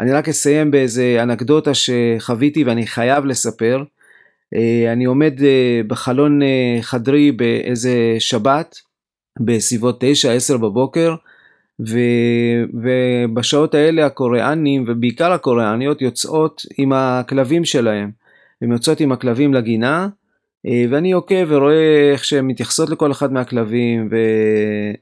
[0.00, 3.82] אני רק אסיים באיזה אנקדוטה שחוויתי ואני חייב לספר.
[4.92, 5.40] אני עומד
[5.86, 6.40] בחלון
[6.80, 8.76] חדרי באיזה שבת
[9.40, 10.04] בסביבות
[10.54, 11.14] 9-10 בבוקר
[11.88, 11.98] ו...
[12.82, 18.10] ובשעות האלה הקוריאנים ובעיקר הקוריאניות יוצאות עם הכלבים שלהם.
[18.62, 20.08] הן יוצאות עם הכלבים לגינה
[20.64, 24.08] ואני עוקב ורואה איך שהן מתייחסות לכל אחד מהכלבים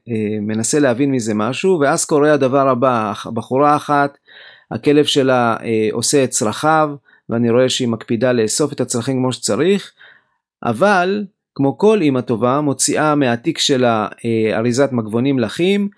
[0.09, 4.19] ומנסה להבין מזה משהו ואז קורה הדבר הבא, בחורה אחת
[4.71, 5.57] הכלב שלה
[5.93, 6.91] עושה את צרכיו
[7.29, 9.93] ואני רואה שהיא מקפידה לאסוף את הצרכים כמו שצריך
[10.65, 14.09] אבל כמו כל אימא טובה מוציאה מהתיק שלה
[14.53, 15.89] אריזת מגבונים לחים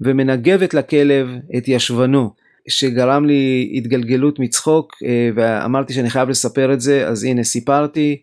[0.00, 2.30] ומנגבת לכלב את ישבנו
[2.68, 4.92] שגרם לי התגלגלות מצחוק
[5.34, 8.22] ואמרתי שאני חייב לספר את זה אז הנה סיפרתי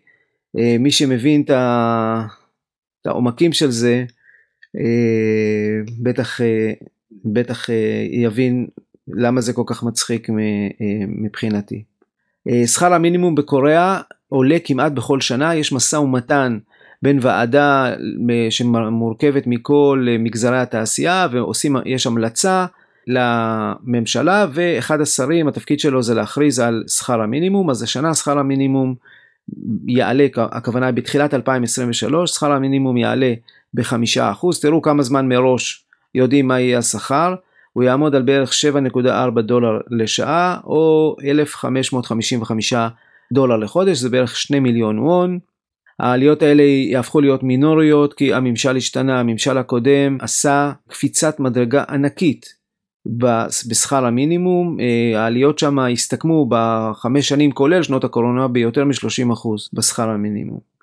[0.54, 4.04] מי שמבין את העומקים של זה
[6.02, 6.40] בטח,
[7.24, 7.66] בטח
[8.10, 8.66] יבין
[9.08, 10.28] למה זה כל כך מצחיק
[11.08, 11.82] מבחינתי.
[12.66, 16.58] שכר המינימום בקוריאה עולה כמעט בכל שנה, יש משא ומתן
[17.02, 17.94] בין ועדה
[18.50, 22.66] שמורכבת מכל מגזרי התעשייה ועושים, יש המלצה
[23.06, 28.94] לממשלה ואחד השרים התפקיד שלו זה להכריז על שכר המינימום אז השנה שכר המינימום
[29.86, 33.32] יעלה, הכוונה בתחילת 2023, שכר המינימום יעלה
[33.74, 37.34] בחמישה אחוז, תראו כמה זמן מראש יודעים מה יהיה השכר,
[37.72, 42.74] הוא יעמוד על בערך 7.4 דולר לשעה או 1,555
[43.32, 45.38] דולר לחודש, זה בערך 2 מיליון וון.
[45.98, 52.53] העליות האלה יהפכו להיות מינוריות כי הממשל השתנה, הממשל הקודם עשה קפיצת מדרגה ענקית
[53.06, 54.76] בשכר המינימום,
[55.16, 60.74] העליות שם הסתכמו בחמש שנים כולל שנות הקורונה ביותר מ-30% בשכר המינימום.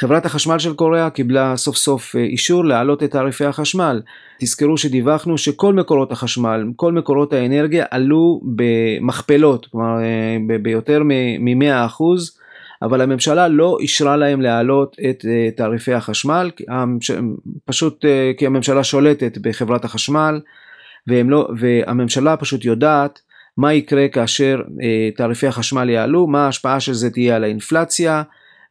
[0.00, 4.02] חברת החשמל של קוריאה קיבלה סוף סוף אישור להעלות את תעריפי החשמל.
[4.40, 9.96] תזכרו שדיווחנו שכל מקורות החשמל, כל מקורות האנרגיה עלו במכפלות, כלומר
[10.62, 12.02] ביותר מ-100%,
[12.82, 15.24] אבל הממשלה לא אישרה להם להעלות את
[15.56, 16.50] תעריפי החשמל,
[17.64, 18.04] פשוט
[18.38, 20.40] כי הממשלה שולטת בחברת החשמל.
[21.08, 23.20] לא, והממשלה פשוט יודעת
[23.56, 28.22] מה יקרה כאשר אה, תעריפי החשמל יעלו, מה ההשפעה של זה תהיה על האינפלציה,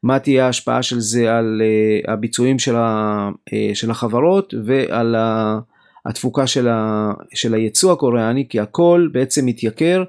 [0.03, 5.59] מה תהיה ההשפעה של זה על אה, הביצועים של, ה, אה, של החברות ועל ה,
[6.05, 10.03] התפוקה של, ה, של הייצוא הקוריאני, כי הכל בעצם מתייקר,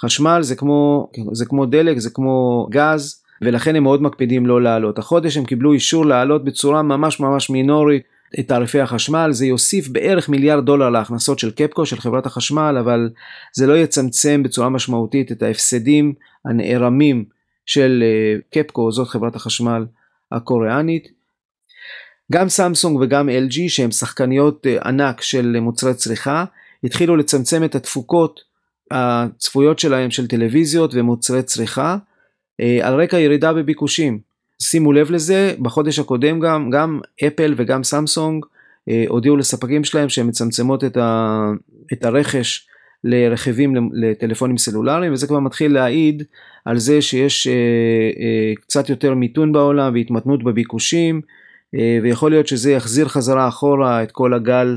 [0.00, 4.98] חשמל זה כמו, זה כמו דלק, זה כמו גז, ולכן הם מאוד מקפידים לא לעלות.
[4.98, 8.02] החודש הם קיבלו אישור לעלות בצורה ממש ממש מינורית
[8.38, 13.10] את תעריפי החשמל, זה יוסיף בערך מיליארד דולר להכנסות של קפקו, של חברת החשמל, אבל
[13.52, 16.14] זה לא יצמצם בצורה משמעותית את ההפסדים
[16.44, 17.24] הנערמים
[17.66, 19.86] של אה, קפקו, זאת חברת החשמל
[20.32, 21.08] הקוריאנית.
[22.32, 26.44] גם סמסונג וגם LG שהם שחקניות אה, ענק של מוצרי צריכה
[26.84, 28.40] התחילו לצמצם את התפוקות
[28.90, 31.96] הצפויות שלהם של טלוויזיות ומוצרי צריכה
[32.60, 34.29] אה, על רקע ירידה בביקושים.
[34.62, 38.44] שימו לב לזה, בחודש הקודם גם, גם אפל וגם סמסונג
[38.88, 41.50] אה, הודיעו לספקים שלהם שהן מצמצמות את, ה,
[41.92, 42.66] את הרכש
[43.04, 46.22] לרכיבים לטלפונים סלולריים וזה כבר מתחיל להעיד
[46.64, 47.52] על זה שיש אה,
[48.20, 51.20] אה, קצת יותר מיתון בעולם והתמתנות בביקושים
[51.74, 54.76] אה, ויכול להיות שזה יחזיר חזרה אחורה את כל הגל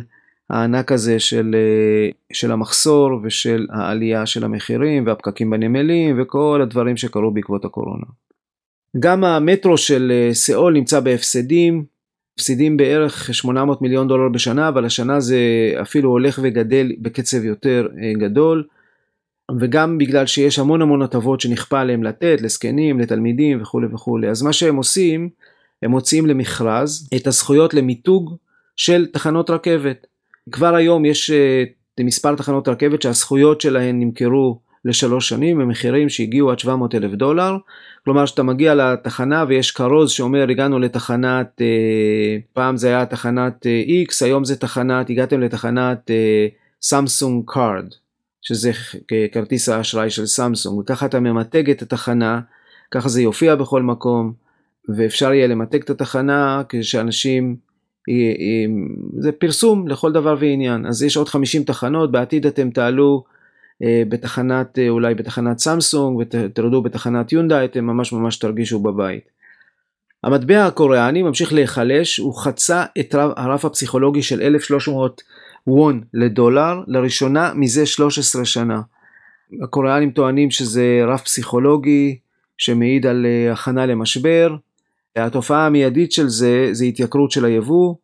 [0.50, 7.32] הענק הזה של, אה, של המחסור ושל העלייה של המחירים והפקקים בנמלים וכל הדברים שקרו
[7.32, 8.06] בעקבות הקורונה.
[8.99, 11.86] גם המטרו של אה, סאול נמצא בהפסדים,
[12.36, 15.39] הפסידים בערך 800 מיליון דולר בשנה, אבל השנה זה
[15.82, 18.63] אפילו הולך וגדל בקצב יותר אה, גדול,
[19.60, 24.29] וגם בגלל שיש המון המון הטבות שנכפה עליהם לתת, לזקנים, לתלמידים וכולי וכולי.
[24.29, 25.29] אז מה שהם עושים,
[25.84, 28.36] הם מוציאים למכרז את הזכויות למיתוג
[28.75, 30.08] של תחנות רכבת.
[30.51, 31.63] כבר היום יש אה,
[31.99, 37.58] מספר תחנות רכבת שהזכויות שלהן נמכרו לשלוש שנים במחירים שהגיעו עד 700 אלף דולר.
[38.06, 43.84] כלומר שאתה מגיע לתחנה ויש כרוז שאומר הגענו לתחנת, אה, פעם זה היה תחנת אה,
[44.08, 46.12] X, היום זה תחנת, הגעתם לתחנת
[46.82, 47.86] סמסונג קארד,
[48.41, 48.72] שזה
[49.32, 52.39] כרטיס האשראי של סמסונג, וככה אתה ממתג את התחנה,
[52.91, 54.34] ככה זה יופיע בכל מקום,
[54.98, 57.56] ואפשר יהיה למתג את התחנה כשאנשים
[59.17, 63.33] זה פרסום לכל דבר ועניין אז יש עוד 50 תחנות בעתיד אתם תעלו אה,
[63.82, 69.24] בתחנת אה, אולי בתחנת סמסונג ותרדו בתחנת יונדאי אתם ממש ממש תרגישו בבית.
[70.24, 75.22] המטבע הקוריאני ממשיך להיחלש הוא חצה את הרף הפסיכולוגי של 1300
[75.68, 78.82] וון לדולר לראשונה מזה 13 שנה.
[79.64, 82.18] הקוריאנים טוענים שזה רף פסיכולוגי
[82.58, 84.56] שמעיד על אה, הכנה למשבר
[85.16, 87.96] התופעה המיידית של זה זה התייקרות של היבוא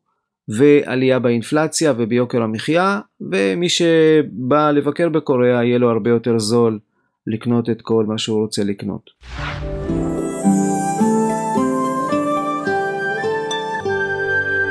[0.58, 6.80] ועלייה באינפלציה וביוקר המחיה ומי שבא לבקר בקוריאה יהיה לו הרבה יותר זול
[7.28, 9.10] לקנות את כל מה שהוא רוצה לקנות.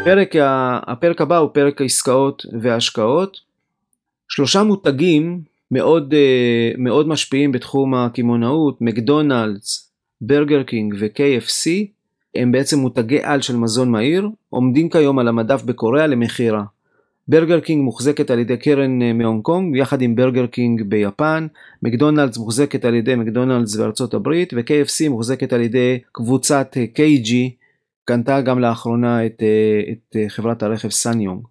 [0.05, 0.35] פרק,
[0.87, 3.37] הפרק הבא הוא פרק העסקאות וההשקעות.
[4.29, 11.71] שלושה מותגים מאוד, אה, מאוד משפיעים בתחום הקמעונאות, מקדונלדס, ברגר קינג ו-KFC,
[12.35, 16.65] הם בעצם מותגי על של מזון מהיר, עומדים כיום על המדף בקוריאה למכירה.
[17.29, 21.47] ברגר קינג מוחזקת על ידי קרן אה, מהונג קונג יחד עם ברגר קינג ביפן,
[21.83, 27.49] מקדונלדס מוחזקת על ידי מקדונלדס בארצות הברית ו-KFC מוחזקת על ידי קבוצת KG, אה,
[28.05, 31.43] קנתה גם לאחרונה את, אה, את חברת הרכב סניונג.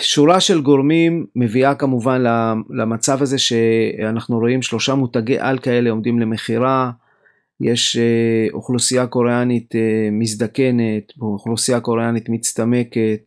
[0.00, 2.22] שורה של גורמים מביאה כמובן
[2.70, 6.90] למצב הזה שאנחנו רואים שלושה מותגי על כאלה עומדים למכירה,
[7.60, 13.20] יש אה, אוכלוסייה קוריאנית אה, מזדקנת, אוכלוסייה קוריאנית מצטמקת,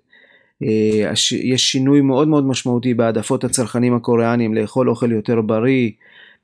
[0.64, 5.92] אה, יש שינוי מאוד מאוד משמעותי בהעדפות הצרכנים הקוריאנים לאכול אוכל יותר בריא,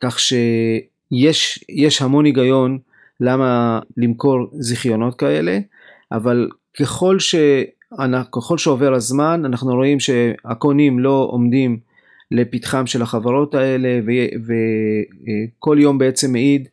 [0.02, 2.80] כך שיש המון היגיון
[3.20, 5.60] למה למכור זיכיונות כאלה,
[6.12, 7.36] אבל ככל, ש,
[8.32, 11.80] ככל שעובר הזמן אנחנו רואים שהקונים לא עומדים
[12.32, 14.00] לפתחם של החברות האלה
[15.58, 16.68] וכל יום בעצם מעיד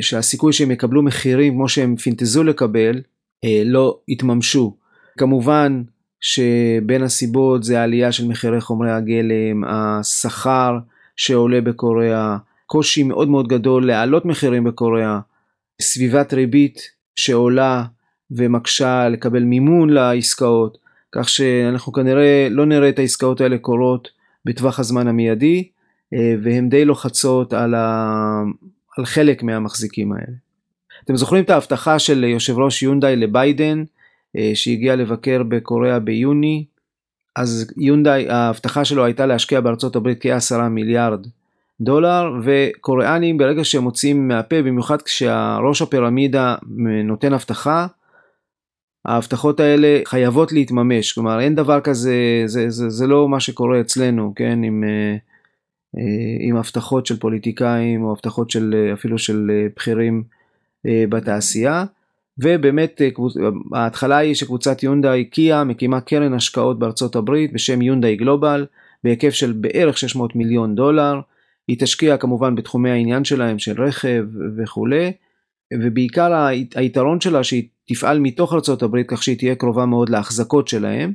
[0.00, 3.00] שהסיכוי שהם יקבלו מחירים כמו שהם פינטזו לקבל
[3.44, 4.76] אה, לא יתממשו.
[5.18, 5.82] כמובן
[6.20, 10.78] שבין הסיבות זה העלייה של מחירי חומרי הגלם, השכר
[11.16, 15.20] שעולה בקוריאה, קושי מאוד מאוד גדול להעלות מחירים בקוריאה,
[15.82, 16.80] סביבת ריבית
[17.16, 17.84] שעולה
[18.30, 20.78] ומקשה לקבל מימון לעסקאות,
[21.12, 24.08] כך שאנחנו כנראה לא נראה את העסקאות האלה קורות
[24.44, 25.68] בטווח הזמן המיידי,
[26.14, 27.74] אה, והן די לוחצות על
[28.98, 30.36] על חלק מהמחזיקים האלה.
[31.04, 33.84] אתם זוכרים את ההבטחה של יושב ראש יונדאי לביידן
[34.36, 36.64] אה, שהגיע לבקר בקוריאה ביוני?
[37.36, 41.26] אז יונדאי ההבטחה שלו הייתה להשקיע בארצות הברית כ-10 מיליארד
[41.80, 46.56] דולר וקוריאנים ברגע שהם מוציאים מהפה במיוחד כשהראש הפירמידה
[47.04, 47.86] נותן הבטחה
[49.04, 54.32] ההבטחות האלה חייבות להתממש כלומר אין דבר כזה זה, זה, זה לא מה שקורה אצלנו
[54.36, 55.16] כן עם uh, אה,
[56.40, 60.22] עם הבטחות של פוליטיקאים או הבטחות של אה, אפילו של אה, בכירים
[60.84, 61.84] בתעשייה
[62.38, 63.00] ובאמת
[63.72, 68.66] ההתחלה היא שקבוצת יונדאי קיה מקימה קרן השקעות בארצות הברית בשם יונדאי גלובל
[69.04, 71.20] בהיקף של בערך 600 מיליון דולר.
[71.68, 74.24] היא תשקיע כמובן בתחומי העניין שלהם של רכב
[74.56, 75.12] וכולי,
[75.74, 76.32] ובעיקר
[76.74, 81.12] היתרון שלה שהיא תפעל מתוך ארצות הברית כך שהיא תהיה קרובה מאוד להחזקות שלהם.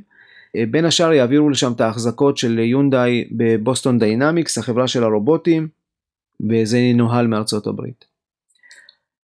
[0.70, 5.68] בין השאר יעבירו לשם את ההחזקות של יונדאי בבוסטון דיינמיקס, החברה של הרובוטים,
[6.50, 8.04] וזה ינוהל מארצות הברית.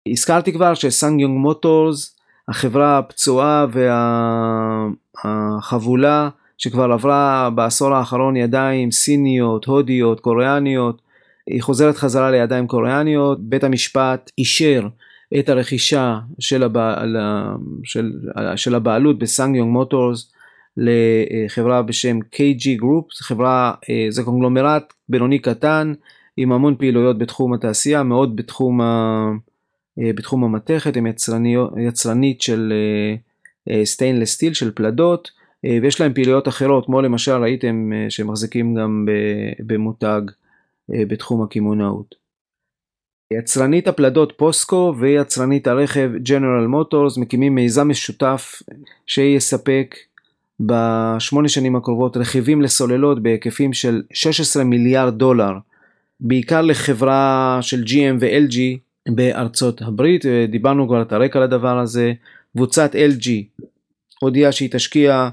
[0.08, 2.16] הזכרתי כבר שסאנג יונג מוטורס,
[2.48, 3.66] החברה הפצועה
[5.24, 11.02] והחבולה שכבר עברה בעשור האחרון ידיים סיניות, הודיות, קוריאניות,
[11.48, 14.88] היא חוזרת חזרה לידיים קוריאניות, בית המשפט אישר
[15.40, 17.18] את הרכישה של, הבעל,
[17.84, 18.12] של,
[18.56, 20.32] של הבעלות בסאנג יונג מוטורס
[20.78, 23.74] לחברה בשם KG Group, זה חברה,
[24.10, 25.94] זה קונגלומרט בינוני קטן
[26.38, 29.32] עם המון פעילויות בתחום התעשייה, מאוד בתחום, ה,
[29.98, 31.08] בתחום המתכת, הם
[31.78, 32.74] יצרנית של
[33.84, 35.32] stainless steel, של פלדות,
[35.82, 39.06] ויש להם פעילויות אחרות, כמו למשל ראיתם שהם מחזיקים גם
[39.60, 40.22] במותג
[40.90, 42.16] בתחום הקמעונאות.
[43.34, 48.62] יצרנית הפלדות פוסקו ויצרנית הרכב ג'נרל מוטורס מקימים מיזם משותף
[49.08, 49.96] שיספק
[50.60, 55.54] בשמונה שנים הקרובות רכיבים לסוללות בהיקפים של 16 מיליארד דולר,
[56.20, 58.58] בעיקר לחברה של GM ו-LG
[59.10, 62.14] בארצות הברית, דיברנו כבר את הרקע לדבר הזה,
[62.54, 63.30] קבוצת LG
[64.20, 65.30] הודיעה שהיא תשקיע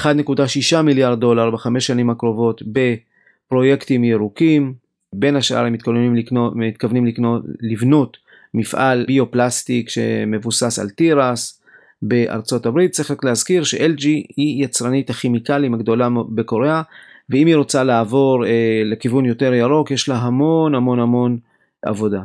[0.00, 4.74] 1.6 מיליארד דולר בחמש שנים הקרובות בפרויקטים ירוקים,
[5.12, 8.16] בין השאר הם מתכוונים לקנות, מתכוונים לקנות, לבנות
[8.54, 11.60] מפעל ביופלסטיק שמבוסס על תירס
[12.08, 12.90] בארצות הברית.
[12.90, 14.04] צריך רק להזכיר ש-LG
[14.36, 16.82] היא יצרנית הכימיקלים הגדולה בקוריאה,
[17.30, 21.38] ואם היא רוצה לעבור אה, לכיוון יותר ירוק, יש לה המון המון המון
[21.82, 22.22] עבודה.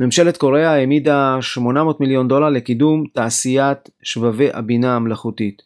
[0.00, 5.62] ממשלת קוריאה העמידה 800 מיליון דולר לקידום תעשיית שבבי הבינה המלאכותית.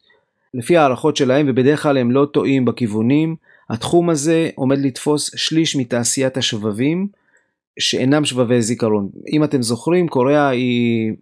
[0.54, 3.36] לפי הערכות שלהם, ובדרך כלל הם לא טועים בכיוונים,
[3.70, 7.06] התחום הזה עומד לתפוס שליש מתעשיית השבבים
[7.78, 9.08] שאינם שבבי זיכרון.
[9.32, 11.12] אם אתם זוכרים, קוריאה היא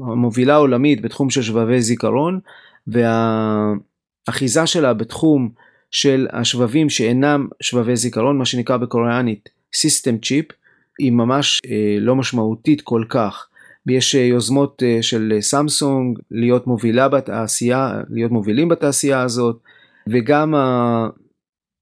[0.00, 2.40] המובילה עולמית בתחום של שבבי זיכרון,
[2.86, 5.48] והאחיזה שלה בתחום
[5.90, 10.52] של השבבים שאינם שבבי זיכרון, מה שנקרא בקוריאנית System Chip,
[10.98, 13.48] היא ממש אה, לא משמעותית כל כך.
[13.86, 19.62] יש אה, יוזמות אה, של סמסונג להיות מובילה בתעשייה, להיות מובילים בתעשייה הזאת,
[20.06, 20.54] וגם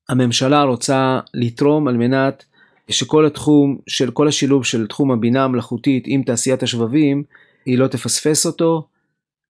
[0.08, 2.44] הממשלה רוצה לתרום על מנת
[2.90, 7.22] שכל התחום של כל השילוב של תחום הבינה המלאכותית עם תעשיית השבבים
[7.66, 8.88] היא לא תפספס אותו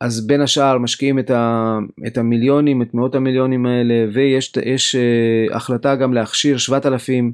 [0.00, 5.55] אז בין השאר משקיעים את, ה, את המיליונים את מאות המיליונים האלה ויש יש, uh,
[5.57, 7.33] החלטה גם להכשיר 7,000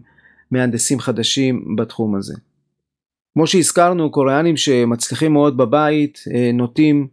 [0.51, 2.35] מהנדסים חדשים בתחום הזה.
[3.35, 7.09] כמו שהזכרנו קוריאנים שמצליחים מאוד בבית uh, נוטים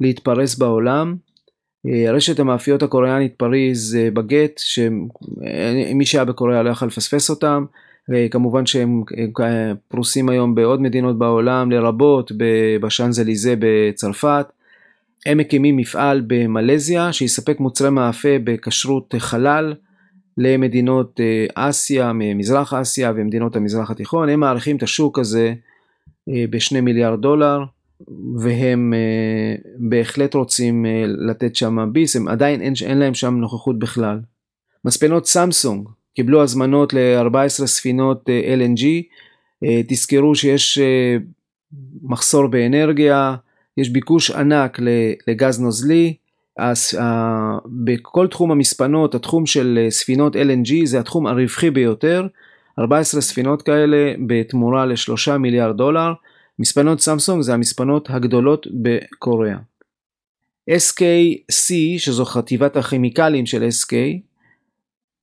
[0.00, 1.16] להתפרס בעולם
[1.86, 7.64] אה, רשת המאפיות הקוריאנית פריז בגט, שמי שהיה בקוריאה לא יכל לפספס אותם,
[8.30, 9.02] כמובן שהם
[9.88, 12.32] פרוסים היום בעוד מדינות בעולם, לרבות
[12.80, 14.46] בשאנזליזה בצרפת.
[15.26, 19.74] הם מקימים מפעל במלזיה שיספק מוצרי מאפה בכשרות חלל
[20.38, 24.28] למדינות אה, אסיה, מזרח אסיה ומדינות המזרח התיכון.
[24.28, 25.54] הם מעריכים את השוק הזה
[26.50, 27.64] בשני מיליארד דולר.
[28.38, 28.94] והם
[29.78, 34.20] בהחלט רוצים לתת שם ביס, הם עדיין אין, אין להם שם נוכחות בכלל.
[34.84, 38.82] מספנות סמסונג קיבלו הזמנות ל-14 ספינות uh, LNG,
[39.64, 41.22] uh, תזכרו שיש uh,
[42.02, 43.36] מחסור באנרגיה,
[43.76, 44.78] יש ביקוש ענק
[45.28, 46.14] לגז נוזלי,
[46.56, 46.98] אז,
[47.84, 52.26] בכל תחום המספנות, התחום של ספינות LNG זה התחום הרווחי ביותר,
[52.78, 56.12] 14 ספינות כאלה בתמורה ל-3 מיליארד דולר,
[56.58, 59.56] מספנות סמסונג זה המספנות הגדולות בקוריאה.
[60.70, 63.92] SKC שזו חטיבת הכימיקלים של SK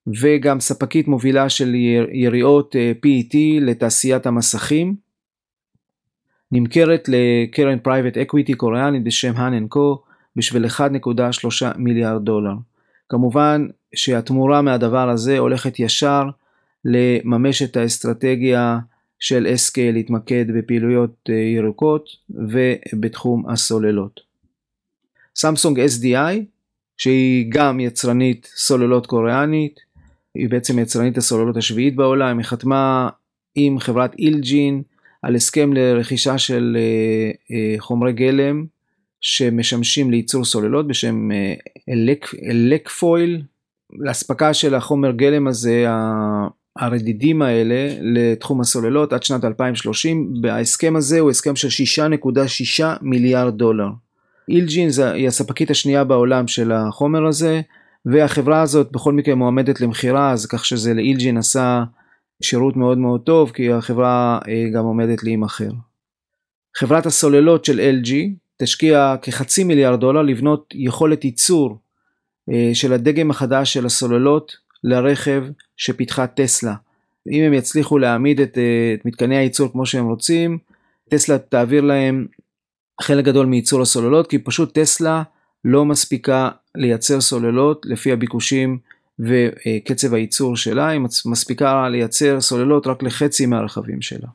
[0.08, 1.76] וגם ספקית מובילה של
[2.12, 4.96] יריעות אה, PET לתעשיית המסכים
[6.52, 10.02] נמכרת לקרן private equity קוריאנית בשם האן קו
[10.36, 10.82] בשביל 1.3
[11.78, 12.54] מיליארד דולר.
[13.10, 16.24] כמובן שהתמורה מהדבר הזה הולכת ישר
[16.86, 18.80] לממש את האסטרטגיה
[19.20, 24.20] של SK להתמקד בפעילויות אה, ירוקות ובתחום הסוללות.
[25.36, 26.36] סמסונג SDI
[26.98, 29.80] שהיא גם יצרנית סוללות קוריאנית,
[30.38, 33.10] היא בעצם יצרנית הסוללות השביעית בעולם, היא חתמה
[33.56, 34.82] עם חברת אילג'ין
[35.22, 38.66] על הסכם לרכישה של אה, אה, חומרי גלם
[39.22, 41.30] שמשמשים לייצור סוללות בשם
[41.90, 43.42] אלק, אלקפויל.
[44.00, 45.86] לאספקה של החומר גלם הזה
[46.76, 50.34] הרדידים האלה לתחום הסוללות עד שנת 2030.
[50.50, 51.68] ההסכם הזה הוא הסכם של
[52.04, 53.88] 6.6 מיליארד דולר.
[54.50, 57.62] אילג'ין היא הספקית השנייה בעולם של החומר הזה,
[58.12, 61.84] והחברה הזאת בכל מקרה מועמדת למכירה, אז כך שזה לאילג'ין עשה
[62.44, 65.70] שירות מאוד מאוד טוב, כי החברה אה, גם עומדת להימכר.
[66.78, 68.14] חברת הסוללות של LG
[68.58, 71.78] תשקיע כחצי מיליארד דולר לבנות יכולת ייצור
[72.52, 75.44] אה, של הדגם החדש של הסוללות לרכב
[75.78, 76.76] שפיתחה טסלה.
[77.32, 80.58] אם הם יצליחו להעמיד את, אה, את מתקני הייצור כמו שהם רוצים,
[81.10, 82.28] טסלה תעביר להם
[83.02, 85.24] חלק גדול מייצור הסוללות, כי פשוט טסלה
[85.66, 88.78] לא מספיקה לייצר סוללות לפי הביקושים
[89.20, 94.28] וקצב הייצור שלה, היא מספיקה לייצר סוללות רק לחצי מהרכבים שלה.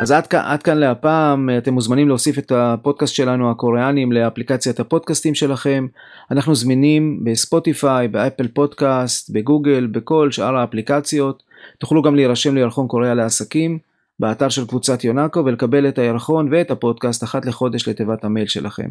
[0.00, 5.34] אז עד כאן, עד כאן להפעם, אתם מוזמנים להוסיף את הפודקאסט שלנו הקוריאנים לאפליקציית הפודקאסטים
[5.34, 5.86] שלכם.
[6.30, 11.42] אנחנו זמינים בספוטיפיי, באפל פודקאסט, בגוגל, בכל שאר האפליקציות.
[11.78, 13.78] תוכלו גם להירשם לירחון קוריאה לעסקים
[14.20, 18.90] באתר של קבוצת יונאקו ולקבל את הירחון ואת הפודקאסט אחת לחודש לתיבת המייל שלכם.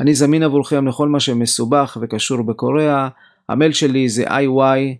[0.00, 3.08] אני זמין עבורכם לכל מה שמסובך וקשור בקוריאה.
[3.48, 4.96] המייל שלי זה iy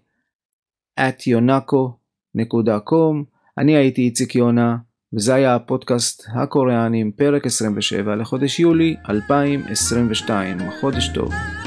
[1.01, 3.25] at yonako.com.
[3.59, 4.77] אני הייתי איציק יונה.
[5.13, 10.59] וזה היה הפודקאסט הקוריאנים, פרק 27 לחודש יולי 2022.
[10.81, 11.60] חודש טוב.